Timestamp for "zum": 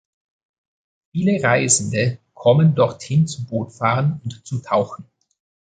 3.27-3.45, 4.47-4.63